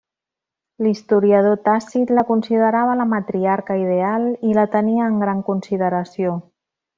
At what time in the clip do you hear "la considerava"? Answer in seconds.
2.19-2.95